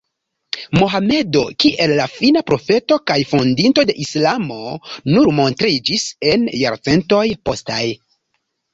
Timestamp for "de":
3.93-3.97